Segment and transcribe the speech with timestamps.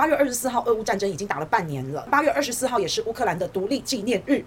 [0.00, 2.00] 八月二十四号，俄乌战争已经打了半年了。
[2.10, 4.42] 八月二十四号也是乌克兰的独立纪念日，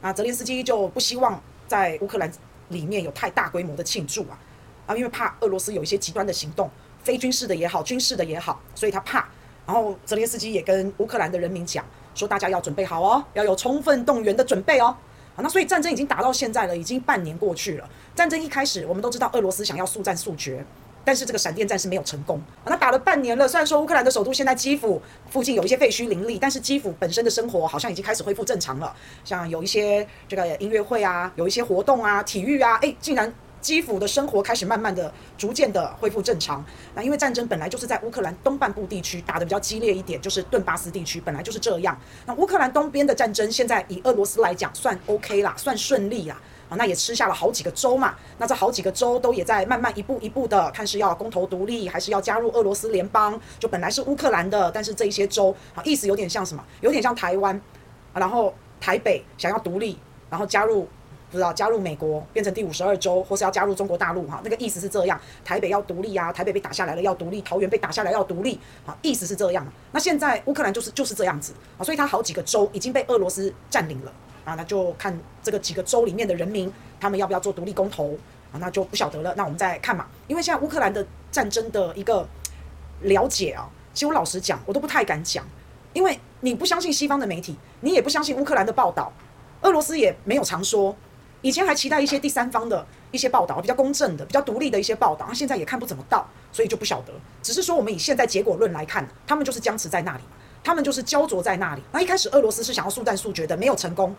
[0.00, 2.32] 啊，泽连斯基就不希望在乌克兰
[2.68, 4.38] 里面有太大规模的庆祝啊，
[4.86, 6.70] 啊，因为怕俄罗斯有一些极端的行动，
[7.02, 9.28] 非军事的也好，军事的也好，所以他怕。
[9.66, 11.84] 然后泽连斯基也跟乌克兰的人民讲，
[12.14, 14.96] 说大家要准备好哦，要有充分动员的准备哦。
[15.34, 17.90] 啊，那所以战争已经打到现在了，已经半年过去了。
[18.14, 20.64] 战争一开始，我们都知道俄罗斯想要速战速决，
[21.04, 22.38] 但是这个闪电战是没有成功。
[22.64, 25.00] 啊，那打了半年了，虽然说乌克兰的首都现在基辅
[25.30, 28.94] 附近有一些废墟林立，但是基辅本身的生活好像已经开始恢复正常了，
[29.24, 33.32] 像有一些这个音乐会啊，有一些活动啊，体育啊，诶，竟然。
[33.62, 36.64] 基辅的生活开始慢慢的、逐渐的恢复正常。
[36.96, 41.96] 那因为战争本来就是在乌克兰东半部地区打得比较激烈一点，就是顿巴斯地区本来就是这样。
[42.26, 46.36] 那乌克兰东边的战争现在以俄罗斯来讲算 OK 啦，算顺利啦。
[46.76, 48.14] 那也吃下了好几个州嘛。
[48.38, 53.40] 那这好几个州都也在慢慢一步一步的看是要公投独立，还是要加入俄罗斯联邦。
[53.58, 56.64] 就本来是乌克兰的，但是这一些州啊，意思有点像什么？
[56.80, 57.60] 有点像台湾，
[58.14, 59.98] 然后台北想要独立，
[60.30, 60.88] 然后加入。
[61.30, 65.18] 不知道加入美国变成第五十二州，或是要加入中国大陆哈，那个意思是这样。
[65.42, 69.66] 台北要独立啊，台北被打下来了要独立，桃园被打下来要独立，啊，意思是这样。
[69.92, 74.12] 那现在乌克兰就是就是这样子啊，所以它好几个州已经被俄罗斯占领了
[74.44, 78.16] 啊，那就看这个几个州里面的人民他们要不要做独立公投
[78.52, 79.34] 啊，那就不晓得了。
[79.36, 82.26] 那我们再看嘛，因为现在乌克兰的战争的一个
[83.02, 85.44] 了解啊，其实我老实讲，我都不太敢讲，
[85.92, 89.12] 因为你不相信西方的媒体，你也不相信乌克兰的报道，
[89.62, 90.94] 俄罗斯也没有常说。
[91.40, 97.12] 以前还期待一些第三方的一些报道，比较公正的、比较独立的一些报道，现在也看不怎么到，所以就不晓得。
[97.42, 100.22] 只是说我们以现在结果论来看，他们就是僵持在那里，
[100.64, 101.82] 他们就是焦灼在那里。
[101.92, 104.14] 那一开始俄罗斯是想要速战速决的，没有成功。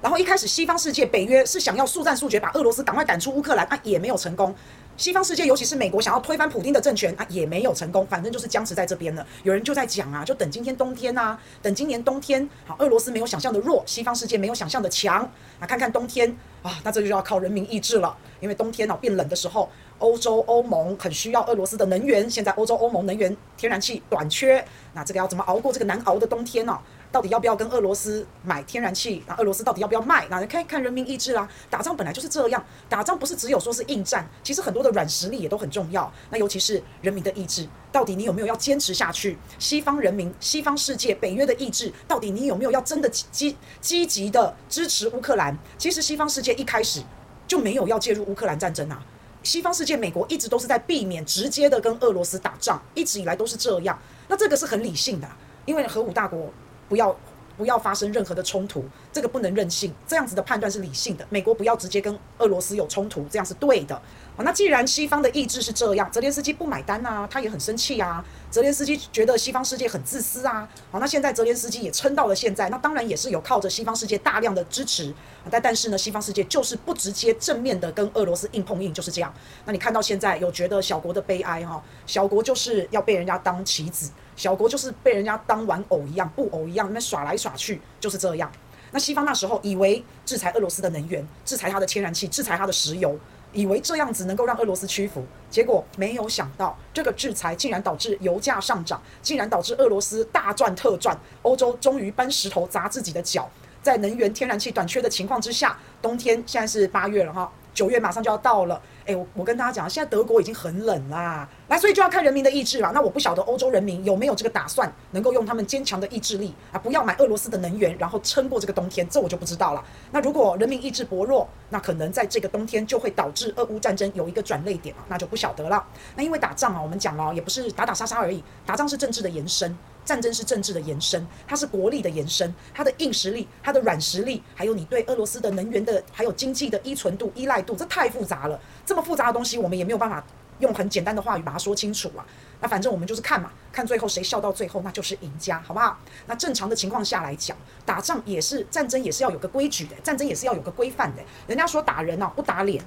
[0.00, 4.54] 然后一开始西方世界、北约是想要速战速决，把俄罗斯赶快赶出乌克兰，啊，也没有成功。
[4.96, 8.06] 西方世界，尤其是美国，想要推翻普丁的政权啊，也没有成功。
[8.06, 9.26] 反正就是僵持在这边了。
[9.42, 12.48] 有人就在讲啊，就等今天冬天啊，等今年冬天。
[12.64, 15.66] 好，俄罗斯没有想象的弱，西方世界没有想象的强啊。
[15.66, 18.16] 看看冬天啊，那这就要靠人民意志了。
[18.38, 19.68] 因为冬天啊变冷的时候，
[19.98, 22.28] 欧洲欧盟很需要俄罗斯的能源。
[22.28, 24.64] 现在欧洲欧盟能源天然气短缺，
[24.94, 26.78] 那这个要怎么熬过这个难熬的冬天呢？
[27.10, 29.22] 到底要不要跟俄罗斯买天然气？
[29.26, 30.26] 那俄罗斯到底要不要卖？
[30.28, 31.48] 那看看人民意志啦。
[31.70, 36.12] 打仗本来就是这样，打仗不是只有说是硬战，其实很多的软实力也都很重要。
[36.28, 39.38] 那尤其是人民的意志，到底你有没有要坚持下去？
[39.58, 45.56] 西方人民、西方世界、北约的意志，到底你有没有要真的积积极的支持乌克兰？
[45.78, 47.02] 其实西方世界一开始
[47.46, 49.02] 就没有要介入乌克兰战争啊。
[49.48, 53.98] 西方世界，美国一直都是在避免直接的跟俄罗斯打仗，一直以来都是这样。
[54.28, 55.28] 那这个是很理性的，
[55.64, 56.52] 因为核武大国。
[56.86, 57.14] 不要
[57.56, 61.26] 不要发生任何的冲突，这个不能任性，这样子的判断是理性的。
[61.30, 64.00] 美国不要直接跟俄罗斯有冲突，这样是对的。
[64.44, 68.24] 那既然西方的意志是这样，泽连斯基不买单啊，他也很生气啊。
[68.50, 70.66] 泽连斯基觉得西方世界很自私啊。
[70.90, 75.12] 好，那现在泽连斯基也撑到了现在，那当然也是有靠着西方世界大量的支持。
[75.50, 79.34] 但但是呢，西方世界就是不直接正面的跟俄罗斯硬碰硬，就是这样。
[79.64, 81.82] 那你看到现在有觉得小国的悲哀哈？
[82.06, 84.10] 小国就是要被人家当棋子。
[84.36, 88.50] 小国就是被人家当玩偶一样、布偶一样，那耍来耍去，就是这样。
[88.92, 93.18] 那西方那时候以为制裁俄罗斯的能源、制裁它的天然气、制裁它的石油，
[93.52, 101.18] 以为这样子能够让俄罗斯屈服，结果没有想到，这个制裁竟然导致油价上涨，竟然导致俄罗斯大赚特赚。
[101.42, 103.48] 欧洲终于搬石头砸自己的脚，
[103.82, 107.50] 在能源、天然气短缺的情况之下，冬天现在是八月了哈。
[107.78, 112.90] 九月马上就要到了，诶，我我跟大家讲，现在德国已经很冷啦，来，所以就要看人民的意志了。
[112.92, 119.84] 那我不晓得欧洲人民有没有这个打算，能够用他们坚强的意志力啊，不要买俄罗斯的能源，然后撑过这个冬天，这我就不知道了。
[120.10, 125.86] 那如果人民意志薄弱，那可能在这个冬天就会导致俄乌战争有一个转捩点啊，那就不晓得了。
[126.16, 129.78] 那因为打仗啊，我们讲了，也不是打打杀杀而已，打仗是政治的延伸。
[130.08, 138.58] 战争是政治的延伸，它是国力的延伸，它的硬实力、它的软实力，还有你对俄罗斯的能源的，还有经济的依存度、依赖度，这太复杂了。
[138.86, 140.24] 这么复杂的东西，我们也没有办法
[140.60, 142.24] 用很简单的话语把它说清楚啊。
[142.58, 145.98] 那反正我们就是看嘛，看最后谁笑到最后，那就是赢家，好不好？
[146.24, 147.54] 那正常的情况下来讲，
[147.84, 151.22] 打仗也是战争，也是要有个规矩的，战争也是要有个规范的。
[151.46, 152.82] 人家说打人啊，不打脸，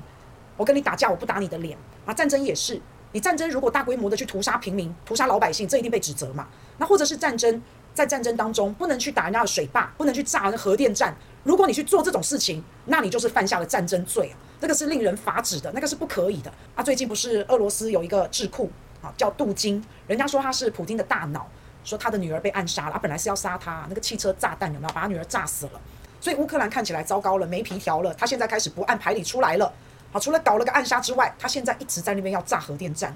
[0.58, 2.12] 我跟你打架，我不打你的脸啊。
[2.12, 2.82] 战争也是。
[3.14, 6.48] 你战争如果大规模的去屠杀平民、屠杀老百姓，这一定被指责嘛？
[6.78, 7.62] 那或者是战争，
[7.94, 11.14] 在战争当中不能去打人家的水坝，不能去炸人核电站。
[11.44, 14.38] 如果你去做这种事情，那你就是犯下了战争罪啊！
[14.62, 16.84] 这个是令人发指的，那个是不可以的啊！
[16.84, 18.70] 最近不是俄罗斯有一个智库
[19.02, 21.50] 啊，叫杜金，人家说他是普京的大脑，
[21.84, 25.82] 说他的女儿被暗杀了，啊，本来是要杀他，那个汽车炸弹有没有把他女儿炸死了？
[26.22, 29.74] 所以乌克兰看起来糟糕了，没皮条了，他现在开始不按牌理出来了。
[30.12, 33.16] 好，除了搞了个暗杀之外，他现在一直在那边要炸核电站，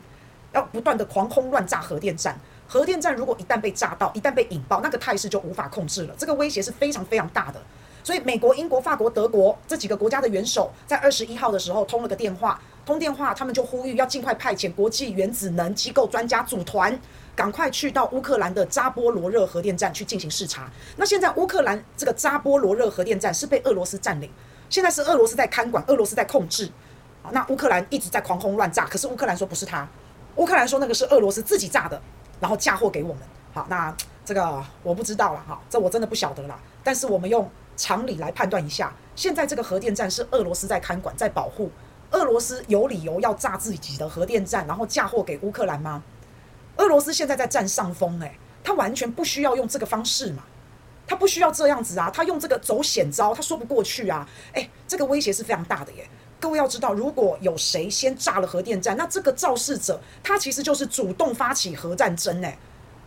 [0.54, 2.40] 要不断的狂轰乱炸核电站。
[2.68, 6.16] 核电站如果一旦被炸到，一旦被引爆，那个态势就无法控制了。
[6.18, 7.62] 这个威胁是非常非常大的。
[8.04, 17.00] 所以，美国、英国、法国、德国这几个国家的元首在二十一号的时候通了个电话，通电话，他们就呼吁要尽快派遣国际原子能机构专家组团，
[17.36, 20.72] 赶快去到乌克兰的扎波罗热核电站去进行视察。
[20.96, 24.30] 那现在乌克兰这个扎波罗热核电站是被俄罗斯占领，
[24.70, 26.70] 现在是俄罗斯在看管，俄罗斯在控制。
[27.32, 29.88] 那乌克兰一直在狂轰乱炸，可是乌克兰说不是他，
[30.36, 32.02] 乌克兰说那个是俄罗斯自己炸的，
[32.40, 33.24] 然后嫁祸给我们。
[33.54, 36.60] 好，那这个我不知道了哈，这我真的不晓得了。
[36.84, 37.50] 但是我们用。
[37.78, 41.70] 常理来判断一下，现在这个核电站是俄罗斯在看管、在保护。
[42.12, 46.02] 俄罗斯有理由要炸自己的核电站，然后嫁祸给乌克兰吗？
[46.78, 50.44] 俄罗斯现在在占上风，诶，他完全不需要用这个方式嘛，
[51.06, 56.10] 他不需要这样子啊，他用这个走险招，他说不过去啊，诶，这个威胁是非常大的耶。
[56.46, 62.56] 各位要知道，如果有谁先炸了核电站，那这个肇事者他其实就是主动发起核战争，诶，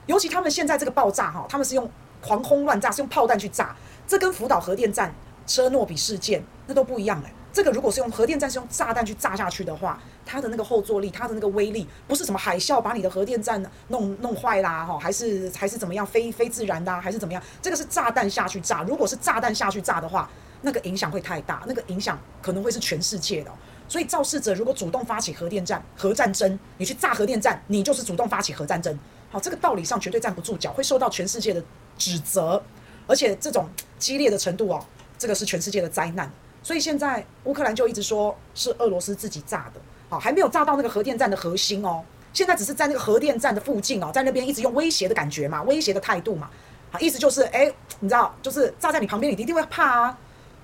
[0.07, 1.89] 尤其他们现在这个爆炸哈，他们是用
[2.21, 3.77] 狂轰乱炸，是用炮弹去炸。
[4.09, 5.15] 这跟福岛核电站、
[5.47, 7.33] 车诺比事件那都不一样哎。
[7.53, 17.41] 这个如果是用核电站是用炸弹去炸下去的话，它的那个后坐力、它的那个威力，不是什么海啸把你的核电站弄弄坏啦哈，还是还是怎么样非非自然的、啊，还是怎么样？
[17.63, 18.83] 这个是炸弹下去炸。
[18.83, 20.29] 如果是炸弹下去炸的话，
[20.63, 23.51] 那个影响会太大，那个影响可能会是全世界的。
[23.89, 28.99] 所以肇事者如果主动发起核电站、核战争，你去炸核电站，你就是主动发起核战争。
[29.31, 31.63] 好，这个道理上绝对站不住脚，会受到全世界的
[31.97, 32.63] 指责。
[33.07, 33.67] 而且这种
[33.99, 34.85] 激烈的程度哦，
[35.17, 36.31] 这个是全世界的灾难。
[36.63, 42.05] 所以现在乌克兰就一直说是俄罗斯自己炸的，好，还没有炸到那个核电站的核心哦。
[42.35, 46.51] 现在只是在那个核电站的附近哦，在那边一直用威胁的感觉嘛，威胁的态度嘛，
[46.91, 50.19] 好，意思就是，哎，你知道，就是炸在你旁边，你一定会怕啊，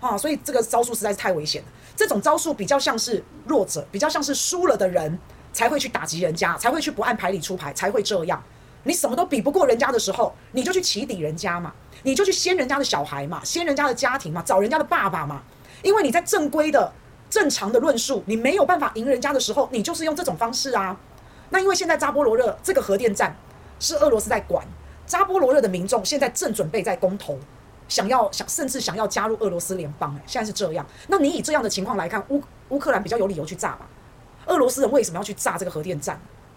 [0.04, 1.68] 啊，所以这个招数实在是太危险了。
[1.96, 5.18] 这种招数比较像是弱者，比较像是输了的人
[5.50, 8.42] 才会去打击人家，才会去不按牌理出牌，才会这样。
[8.82, 11.72] 你什么都比不过人家的时候，你就去起底人家嘛。
[12.02, 15.42] 你就去掀人家的小孩嘛，掀人家的家庭嘛，找人家的爸爸嘛。
[15.82, 16.92] 因为你在正规的、
[17.30, 20.94] 正常的论述，你没有办法赢人家的时候，你就是用这种方式啊。
[21.48, 23.34] 那因为现在扎波罗热这个核电站
[23.80, 24.66] 是俄罗斯在管，
[25.06, 27.38] 扎波罗热的民众现在正准备在公投，
[27.88, 30.14] 想要想甚至想要加入俄罗斯联邦。
[30.14, 30.86] 诶，现在是这样。
[31.08, 33.86] 那你以这样的情况来看，乌乌克兰比较有理由去炸吧？
[34.46, 36.14] 俄罗斯人为什么要去炸这个核电站？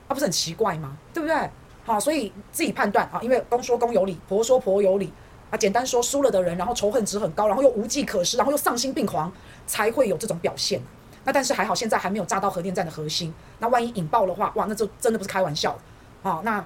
[0.08, 0.98] 啊，不是很奇怪吗？
[1.14, 1.50] 对不对？
[1.86, 5.12] 好，所以自己判断啊，因为公说公有理，婆说婆有理。
[5.50, 9.32] 啊，简单说，输了的人，然后仇恨值很高，然后又无计可施，然后又丧心病狂，
[9.66, 10.82] 才会有这种表现。
[11.24, 13.34] 那但是还好，现在还没有炸到核电站的核心。
[13.60, 15.80] 那万一引爆的话，哇，那就真的不是开玩笑的。
[16.22, 16.62] 好，那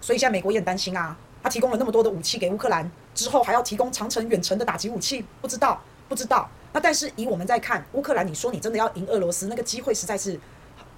[0.00, 1.14] 所以现在美国也很担心啊。
[1.42, 6.48] 他提供了那么多的武器给乌克兰，之后还要提供长城、远程的打击武器，不知道，不知道。
[6.72, 10.38] 那但是以我们在看乌克兰，你说你真的要赢俄罗斯，那个机会实在是。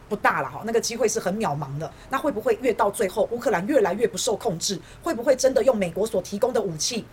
[0.08, 1.92] 不大了哈，那个机会是很渺茫的。
[2.08, 4.80] 那会不会越到最后，乌克兰越来越不受控制？
[5.02, 7.04] 会不会真的用美国所提供的武器，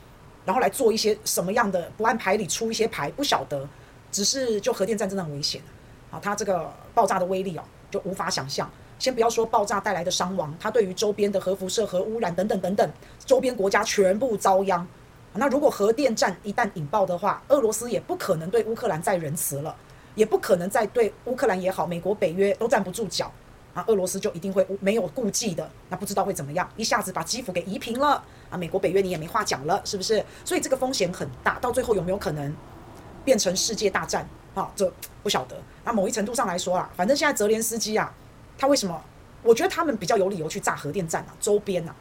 [0.45, 3.11] 然后来做一些什么样的不按牌理出一些牌？
[3.11, 3.67] 不晓得。
[4.13, 5.61] 只是就核电站真的很危险
[6.09, 6.17] 啊！
[6.23, 8.71] 它这个爆炸的威力哦，就无法想象。
[8.99, 12.91] 先不要说爆炸带来的伤亡，它对于周边的核辐射、核污染等等等等，
[13.25, 14.87] 周边国家全部遭殃。
[15.33, 19.75] 那如果核电站一旦引爆的话，俄罗斯也不可能对乌克兰再仁慈了。
[20.15, 23.29] 也不可能再对乌克兰也好，美国、北约都站不住脚
[23.73, 23.83] 啊！
[23.87, 28.55] 俄罗斯就一定会没有顾忌的，那不知道会怎么样，一下子把基辅给夷平了啊！
[28.57, 30.23] 美国、北约你也没话讲了，是不是？
[30.45, 32.55] 所以这个风险很大，到最后有没有可能
[33.25, 34.71] 变成世界大战啊？
[34.73, 34.89] 这
[35.21, 35.57] 不晓得。
[35.83, 38.09] 那某一程度上来说啊，反正现在泽连斯基啊，
[38.57, 39.01] 他为什么？
[39.43, 41.95] 我觉得他们比较有理由去炸核电站啊，周边啊。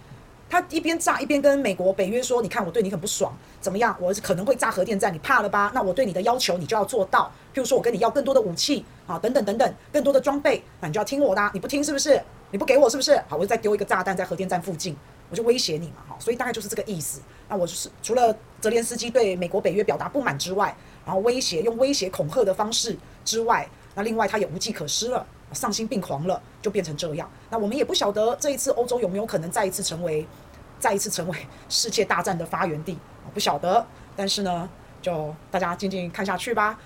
[0.48, 3.96] 他一边炸一边跟美国、北约说：“你看我对你很不爽，怎么样？
[3.98, 5.72] 我可能会炸核电站，你怕了吧？
[5.74, 7.32] 那我对你的要求你就要做到。
[7.52, 11.50] 譬如说我跟你要更多的武器啊，等等等等，更多的装备，那你就要听我的。
[11.52, 12.22] 你不听是不是？
[12.52, 13.16] 你不给我是不是？
[13.26, 14.96] 好，我就再丢一个炸弹在核电站附近，
[15.28, 15.96] 我就威胁你嘛。
[16.06, 17.20] 好，所以大概就是这个意思。
[17.48, 27.30] 那我就是除了泽连斯基对美国、北约表达不满之外，然后威胁用威胁恐吓的方式之外，那另外他也无计可施了，丧心病狂了，就变成这样。
[27.50, 30.26] 那我们也不晓得这一次欧洲有没有可能再一次成为。
[30.76, 32.98] 再一次成为世界大战的发源地，
[33.32, 34.68] 不晓得，但是呢，
[35.00, 36.78] 就大家静静看下去吧。